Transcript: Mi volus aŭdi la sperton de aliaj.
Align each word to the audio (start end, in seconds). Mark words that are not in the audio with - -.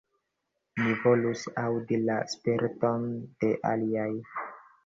Mi 0.79 0.95
volus 1.03 1.43
aŭdi 1.65 2.01
la 2.07 2.17
sperton 2.33 3.07
de 3.45 3.55
aliaj. 3.75 4.11